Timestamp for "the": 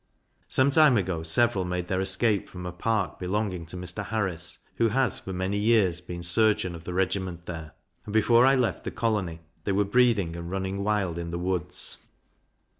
6.85-6.93, 8.83-8.89, 11.29-11.37